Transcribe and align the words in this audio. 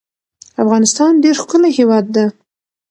افغانستان 0.63 1.11
ډیر 1.23 1.35
ښکلی 1.41 1.71
هیواد 1.79 2.05
ده 2.15 2.25